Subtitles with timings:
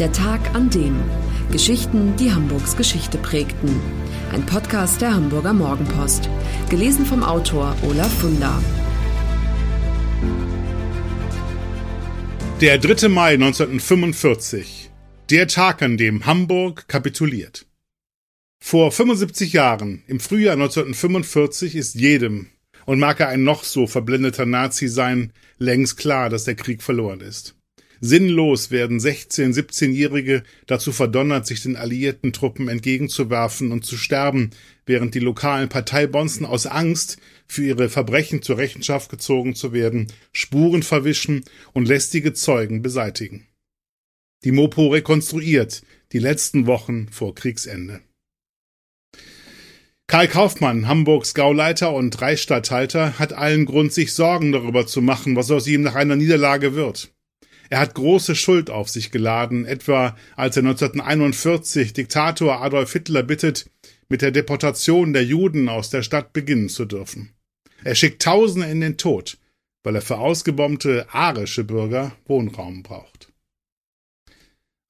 [0.00, 0.98] Der Tag an dem.
[1.52, 3.68] Geschichten, die Hamburgs Geschichte prägten.
[4.32, 6.30] Ein Podcast der Hamburger Morgenpost.
[6.70, 8.64] Gelesen vom Autor Olaf Funder.
[12.62, 13.08] Der 3.
[13.08, 14.90] Mai 1945.
[15.28, 17.66] Der Tag, an dem Hamburg kapituliert.
[18.58, 22.46] Vor 75 Jahren, im Frühjahr 1945, ist jedem,
[22.86, 27.20] und mag er ein noch so verblendeter Nazi sein, längst klar, dass der Krieg verloren
[27.20, 27.59] ist.
[28.02, 34.50] Sinnlos werden 16-, 17-Jährige dazu verdonnert, sich den alliierten Truppen entgegenzuwerfen und zu sterben,
[34.86, 40.82] während die lokalen Parteibonzen aus Angst, für ihre Verbrechen zur Rechenschaft gezogen zu werden, Spuren
[40.82, 43.46] verwischen und lästige Zeugen beseitigen.
[44.44, 45.82] Die Mopo rekonstruiert
[46.12, 48.00] die letzten Wochen vor Kriegsende.
[50.06, 55.50] Karl Kaufmann, Hamburgs Gauleiter und Reichsstatthalter, hat allen Grund, sich Sorgen darüber zu machen, was
[55.50, 57.12] aus ihm nach einer Niederlage wird.
[57.70, 63.70] Er hat große Schuld auf sich geladen, etwa als er 1941 Diktator Adolf Hitler bittet,
[64.08, 67.32] mit der Deportation der Juden aus der Stadt beginnen zu dürfen.
[67.84, 69.38] Er schickt Tausende in den Tod,
[69.84, 73.32] weil er für ausgebombte arische Bürger Wohnraum braucht.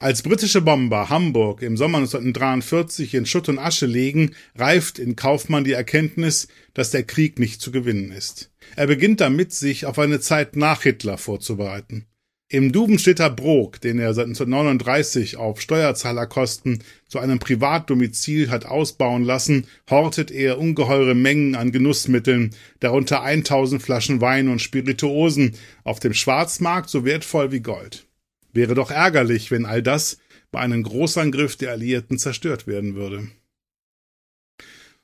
[0.02, 5.64] Als britische Bomber Hamburg im Sommer 1943 in Schutt und Asche legen, reift in Kaufmann
[5.64, 8.50] die Erkenntnis, dass der Krieg nicht zu gewinnen ist.
[8.76, 12.06] Er beginnt damit, sich auf eine Zeit nach Hitler vorzubereiten.
[12.52, 19.68] Im Dubenstädter Brok, den er seit 1939 auf Steuerzahlerkosten zu einem Privatdomizil hat ausbauen lassen,
[19.88, 25.52] hortet er ungeheure Mengen an Genussmitteln, darunter 1000 Flaschen Wein und Spirituosen,
[25.84, 28.08] auf dem Schwarzmarkt so wertvoll wie Gold.
[28.52, 30.18] Wäre doch ärgerlich, wenn all das
[30.50, 33.28] bei einem Großangriff der Alliierten zerstört werden würde.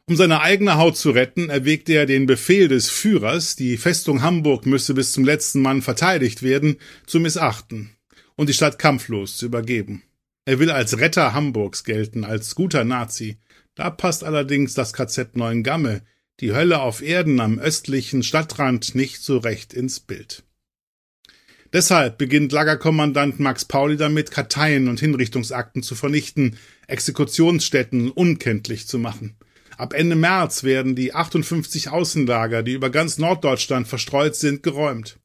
[0.09, 4.65] Um seine eigene Haut zu retten, erwägte er den Befehl des Führers, die Festung Hamburg
[4.65, 6.77] müsse bis zum letzten Mann verteidigt werden,
[7.07, 7.91] zu missachten
[8.37, 10.05] und die Stadt kampflos zu übergeben.
[10.45, 13.39] Er will als Retter Hamburgs gelten, als guter Nazi.
[13.75, 16.03] Da passt allerdings das KZ Neuengamme,
[16.39, 20.45] die Hölle auf Erden am östlichen Stadtrand, nicht so recht ins Bild.
[21.73, 29.37] Deshalb beginnt Lagerkommandant Max Pauli damit, Karteien und Hinrichtungsakten zu vernichten, Exekutionsstätten unkenntlich zu machen.
[29.77, 35.19] Ab Ende März werden die 58 Außenlager, die über ganz Norddeutschland verstreut sind, geräumt.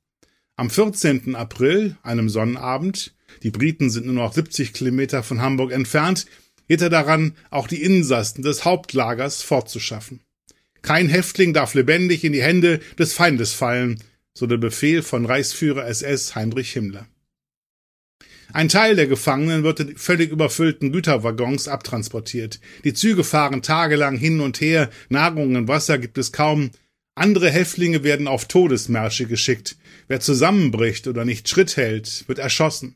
[0.58, 1.36] Am 14.
[1.36, 6.26] April, einem Sonnabend, die Briten sind nur noch 70 Kilometer von Hamburg entfernt,
[6.68, 10.20] geht er daran, auch die Insassen des Hauptlagers fortzuschaffen.
[10.82, 15.86] Kein Häftling darf lebendig in die Hände des Feindes fallen, so der Befehl von Reichsführer
[15.88, 17.08] SS Heinrich Himmler.
[18.54, 22.60] Ein Teil der Gefangenen wird in völlig überfüllten Güterwaggons abtransportiert.
[22.84, 26.72] Die Züge fahren tagelang hin und her, Nahrung und Wasser gibt es kaum.
[27.16, 29.78] Andere Häftlinge werden auf Todesmärsche geschickt.
[30.08, 32.96] Wer zusammenbricht oder nicht Schritt hält, wird erschossen.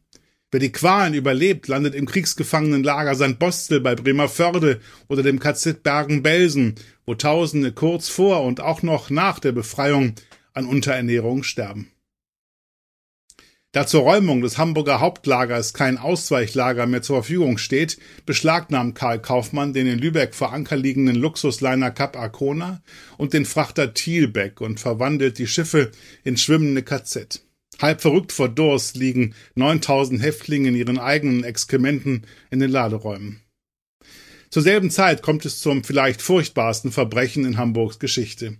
[0.52, 3.40] Wer die Qualen überlebt, landet im Kriegsgefangenenlager St.
[3.40, 4.80] Bostel bei Bremerförde
[5.10, 10.16] oder dem KZ Bergen-Belsen, wo Tausende kurz vor und auch noch nach der Befreiung
[10.54, 11.92] an Unterernährung sterben.
[13.76, 19.74] Da zur Räumung des Hamburger Hauptlagers kein Ausweichlager mehr zur Verfügung steht, beschlagnahmt Karl Kaufmann
[19.74, 22.82] den in Lübeck vor Anker liegenden Luxusliner Cap Arcona
[23.18, 25.92] und den Frachter Thielbeck und verwandelt die Schiffe
[26.24, 27.44] in schwimmende KZ.
[27.82, 32.22] Halb verrückt vor Durst liegen 9000 Häftlinge in ihren eigenen Exkrementen
[32.52, 33.42] in den Laderäumen.
[34.52, 38.56] Zur selben Zeit kommt es zum vielleicht furchtbarsten Verbrechen in Hamburgs Geschichte.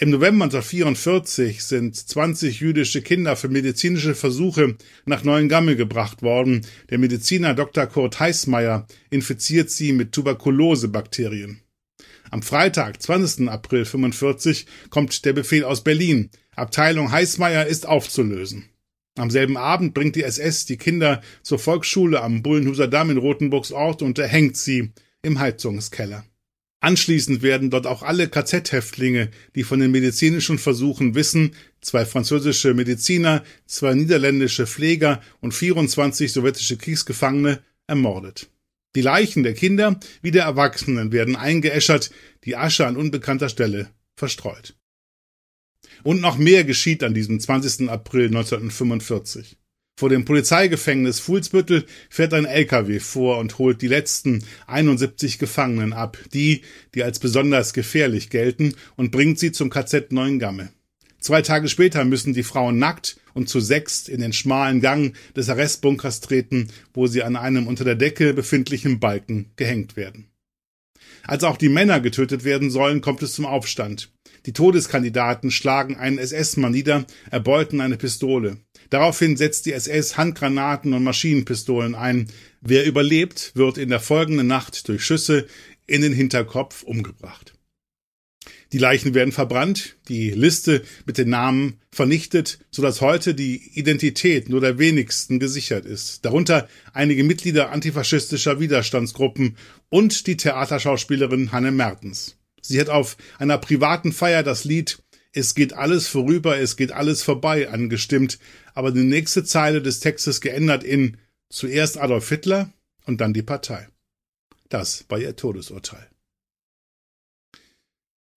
[0.00, 4.76] Im November 1944 sind 20 jüdische Kinder für medizinische Versuche
[5.06, 6.64] nach Neuengamme gebracht worden.
[6.88, 7.86] Der Mediziner Dr.
[7.86, 11.62] Kurt Heißmeier infiziert sie mit Tuberkulosebakterien.
[12.30, 13.48] Am Freitag, 20.
[13.48, 16.30] April 1945, kommt der Befehl aus Berlin.
[16.54, 18.66] Abteilung Heißmeier ist aufzulösen.
[19.16, 23.72] Am selben Abend bringt die SS die Kinder zur Volksschule am Bullenhuser Damm in Rotenburgs
[23.72, 24.92] Ort und erhängt sie
[25.22, 26.24] im Heizungskeller.
[26.80, 33.42] Anschließend werden dort auch alle KZ-Häftlinge, die von den medizinischen Versuchen wissen, zwei französische Mediziner,
[33.66, 38.48] zwei niederländische Pfleger und 24 sowjetische Kriegsgefangene ermordet.
[38.94, 42.10] Die Leichen der Kinder wie der Erwachsenen werden eingeäschert,
[42.44, 44.76] die Asche an unbekannter Stelle verstreut.
[46.04, 47.88] Und noch mehr geschieht an diesem 20.
[47.88, 49.56] April 1945.
[49.98, 56.16] Vor dem Polizeigefängnis Fuhlsbüttel fährt ein LKW vor und holt die letzten 71 Gefangenen ab,
[56.32, 56.62] die,
[56.94, 60.68] die als besonders gefährlich gelten, und bringt sie zum KZ Neuengamme.
[61.18, 65.48] Zwei Tage später müssen die Frauen nackt und zu sechst in den schmalen Gang des
[65.48, 70.28] Arrestbunkers treten, wo sie an einem unter der Decke befindlichen Balken gehängt werden.
[71.24, 74.12] Als auch die Männer getötet werden sollen, kommt es zum Aufstand.
[74.46, 78.58] Die Todeskandidaten schlagen einen SS-Mann nieder, erbeuten eine Pistole.
[78.90, 82.28] Daraufhin setzt die SS Handgranaten und Maschinenpistolen ein.
[82.60, 85.46] Wer überlebt, wird in der folgenden Nacht durch Schüsse
[85.86, 87.54] in den Hinterkopf umgebracht.
[88.72, 94.50] Die Leichen werden verbrannt, die Liste mit den Namen vernichtet, so dass heute die Identität
[94.50, 96.24] nur der wenigsten gesichert ist.
[96.24, 99.56] Darunter einige Mitglieder antifaschistischer Widerstandsgruppen
[99.88, 102.36] und die Theaterschauspielerin Hanne Mertens.
[102.60, 104.98] Sie hat auf einer privaten Feier das Lied
[105.32, 108.38] Es geht alles vorüber, es geht alles vorbei angestimmt,
[108.74, 111.18] aber die nächste Zeile des Textes geändert in
[111.50, 112.72] zuerst Adolf Hitler
[113.04, 113.88] und dann die Partei.
[114.68, 116.08] Das war ihr Todesurteil.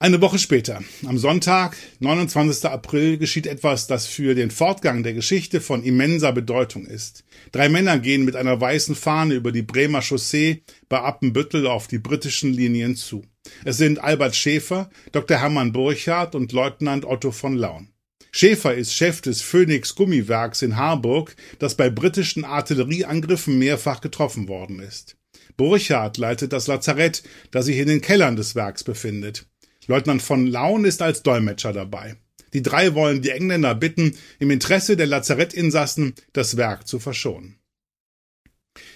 [0.02, 2.66] Eine Woche später, am Sonntag, 29.
[2.66, 7.24] April, geschieht etwas, das für den Fortgang der Geschichte von immenser Bedeutung ist.
[7.52, 12.00] Drei Männer gehen mit einer weißen Fahne über die Bremer Chaussee bei Appenbüttel auf die
[12.00, 13.24] britischen Linien zu.
[13.66, 15.38] Es sind Albert Schäfer, Dr.
[15.38, 17.90] Hermann Burchardt und Leutnant Otto von Laun.
[18.32, 24.80] Schäfer ist Chef des Phoenix Gummiwerks in Harburg, das bei britischen Artillerieangriffen mehrfach getroffen worden
[24.80, 25.18] ist.
[25.58, 29.48] Burchardt leitet das Lazarett, das sich in den Kellern des Werks befindet.
[29.88, 32.16] Leutnant von Laun ist als Dolmetscher dabei.
[32.54, 37.58] Die drei wollen die Engländer bitten, im Interesse der Lazarettinsassen das Werk zu verschonen.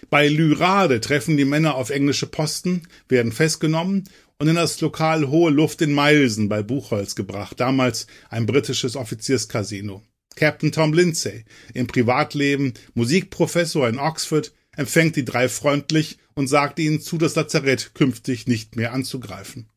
[0.09, 4.07] Bei Lyrade treffen die Männer auf englische Posten, werden festgenommen
[4.39, 10.03] und in das Lokal Hohe Luft in Meilsen bei Buchholz gebracht, damals ein britisches Offizierscasino.
[10.35, 16.99] Captain Tom Lindsay, im Privatleben Musikprofessor in Oxford, empfängt die drei freundlich und sagt ihnen
[16.99, 19.69] zu, das Lazarett künftig nicht mehr anzugreifen.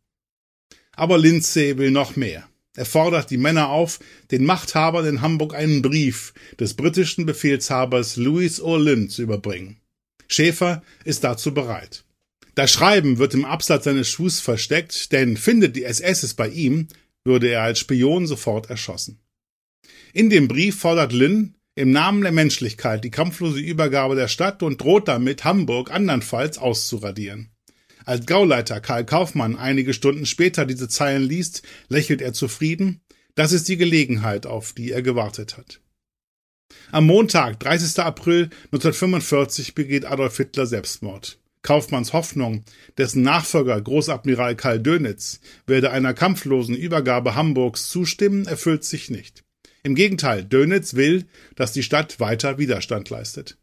[0.93, 2.49] Aber Lindsay will noch mehr.
[2.75, 4.01] Er fordert die Männer auf,
[4.33, 9.81] den Machthabern in Hamburg einen Brief des britischen Befehlshabers Louis Orlin zu überbringen.
[10.27, 12.05] Schäfer ist dazu bereit.
[12.59, 16.89] Das Schreiben wird im Absatz seines Schuhs versteckt, denn findet die SS es bei ihm,
[17.25, 19.21] würde er als Spion sofort erschossen.
[20.13, 24.81] In dem Brief fordert Lynn im Namen der Menschlichkeit die kampflose Übergabe der Stadt und
[24.81, 27.53] droht damit, Hamburg andernfalls auszuradieren.
[28.05, 33.03] Als Gauleiter Karl Kaufmann einige Stunden später diese Zeilen liest, lächelt er zufrieden.
[33.37, 35.81] Das ist die Gelegenheit, auf die er gewartet hat.
[36.91, 38.01] Am Montag, 30.
[38.01, 41.39] April 1945, begeht Adolf Hitler Selbstmord.
[41.63, 42.65] Kaufmanns Hoffnung,
[42.97, 49.45] dessen Nachfolger Großadmiral Karl Dönitz werde einer kampflosen Übergabe Hamburgs zustimmen, erfüllt sich nicht.
[49.83, 51.27] Im Gegenteil, Dönitz will,
[51.57, 53.59] dass die Stadt weiter Widerstand leistet.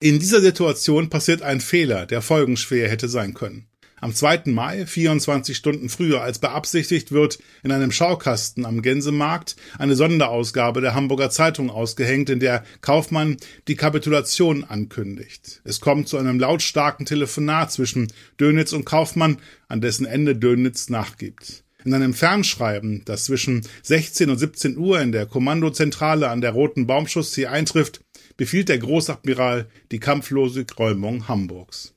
[0.00, 3.66] In dieser Situation passiert ein Fehler, der folgenschwer hätte sein können.
[4.00, 4.42] Am 2.
[4.46, 10.94] Mai, 24 Stunden früher als beabsichtigt, wird in einem Schaukasten am Gänsemarkt eine Sonderausgabe der
[10.94, 15.60] Hamburger Zeitung ausgehängt, in der Kaufmann die Kapitulation ankündigt.
[15.64, 21.64] Es kommt zu einem lautstarken Telefonat zwischen Dönitz und Kaufmann, an dessen Ende Dönitz nachgibt.
[21.84, 26.86] In einem Fernschreiben, das zwischen 16 und 17 Uhr in der Kommandozentrale an der Roten
[26.86, 28.00] Baumchaussee eintrifft,
[28.36, 31.94] befiehlt der Großadmiral die kampflose Räumung Hamburgs.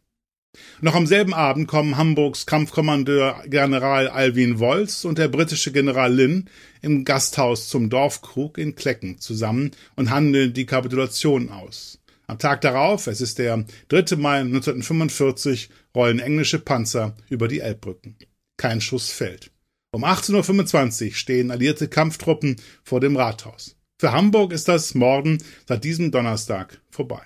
[0.81, 6.49] Noch am selben Abend kommen Hamburgs Kampfkommandeur General Alwin Wolz und der britische General Lynn
[6.81, 11.99] im Gasthaus zum Dorfkrug in Klecken zusammen und handeln die Kapitulation aus.
[12.27, 14.15] Am Tag darauf, es ist der 3.
[14.15, 18.15] Mai 1945, rollen englische Panzer über die Elbbrücken.
[18.57, 19.51] Kein Schuss fällt.
[19.91, 23.75] Um 18.25 Uhr stehen alliierte Kampftruppen vor dem Rathaus.
[23.99, 27.21] Für Hamburg ist das Morden seit diesem Donnerstag vorbei.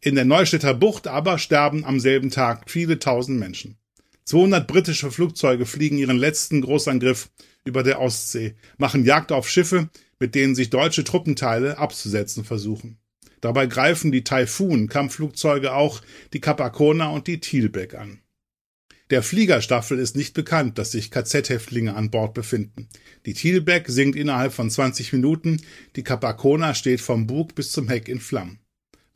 [0.00, 3.78] In der Neustädter Bucht aber sterben am selben Tag viele tausend Menschen.
[4.24, 7.30] 200 britische Flugzeuge fliegen ihren letzten Großangriff
[7.64, 9.88] über der Ostsee, machen Jagd auf Schiffe,
[10.20, 12.98] mit denen sich deutsche Truppenteile abzusetzen versuchen.
[13.40, 16.00] Dabei greifen die Taifun-Kampfflugzeuge auch
[16.32, 18.20] die Capacona und die Thielbeck an.
[19.10, 22.88] Der Fliegerstaffel ist nicht bekannt, dass sich KZ-Häftlinge an Bord befinden.
[23.24, 25.62] Die Thielbeck sinkt innerhalb von 20 Minuten,
[25.96, 28.60] die Capacona steht vom Bug bis zum Heck in Flammen.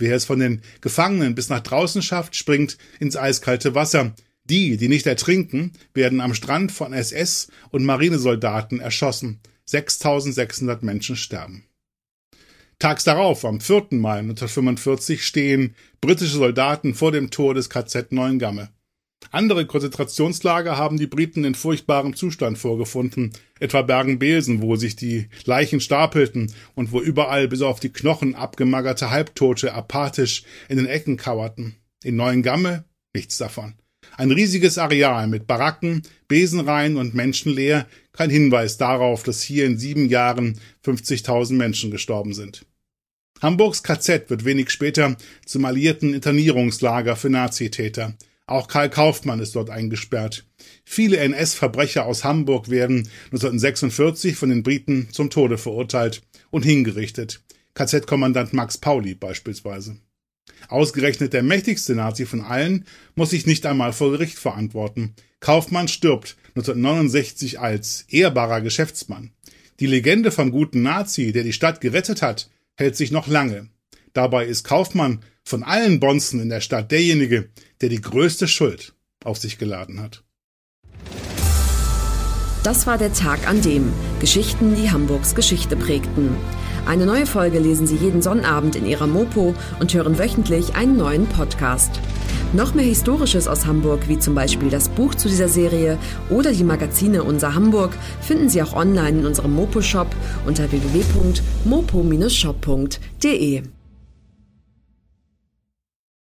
[0.02, 4.16] Wer es von den Gefangenen bis nach draußen schafft, springt ins eiskalte Wasser.
[4.42, 9.38] Die, die nicht ertrinken, werden am Strand von SS und Marinesoldaten erschossen.
[9.64, 11.66] 6600 Menschen sterben.
[12.80, 13.90] Tags darauf, am 4.
[13.90, 18.70] Mai 1945, stehen britische Soldaten vor dem Tor des KZ Neuengamme.
[19.30, 25.80] Andere Konzentrationslager haben die Briten in furchtbarem Zustand vorgefunden, etwa Bergen-Belsen, wo sich die Leichen
[25.80, 31.76] stapelten und wo überall bis auf die Knochen abgemagerte Halbtote apathisch in den Ecken kauerten.
[32.02, 33.74] In Neuengamme nichts davon.
[34.16, 40.08] Ein riesiges Areal mit Baracken, Besenreihen und menschenleer, kein Hinweis darauf, dass hier in sieben
[40.08, 42.66] Jahren 50.000 Menschen gestorben sind.
[43.40, 48.14] Hamburgs KZ wird wenig später zum alliierten Internierungslager für Nazitäter.
[48.52, 50.44] Auch Karl Kaufmann ist dort eingesperrt.
[50.84, 57.42] Viele NS-Verbrecher aus Hamburg werden 1946 von den Briten zum Tode verurteilt und hingerichtet.
[57.72, 59.96] KZ-Kommandant Max Pauli beispielsweise.
[60.68, 65.14] Ausgerechnet der mächtigste Nazi von allen muss sich nicht einmal vor Gericht verantworten.
[65.40, 69.30] Kaufmann stirbt 1969 als ehrbarer Geschäftsmann.
[69.80, 73.70] Die Legende vom guten Nazi, der die Stadt gerettet hat, hält sich noch lange.
[74.12, 78.94] Dabei ist Kaufmann von allen Bonzen in der Stadt derjenige, der die größte Schuld
[79.24, 80.24] auf sich geladen hat.
[82.62, 86.36] Das war der Tag an dem Geschichten, die Hamburgs Geschichte prägten.
[86.86, 91.26] Eine neue Folge lesen Sie jeden Sonnabend in Ihrer Mopo und hören wöchentlich einen neuen
[91.26, 92.00] Podcast.
[92.52, 95.96] Noch mehr Historisches aus Hamburg, wie zum Beispiel das Buch zu dieser Serie
[96.28, 100.08] oder die Magazine Unser Hamburg, finden Sie auch online in unserem Mopo-Shop
[100.46, 103.62] unter www.mopo-shop.de.